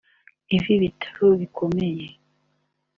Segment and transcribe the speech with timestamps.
[0.55, 2.05] Ibi bitero bikomeye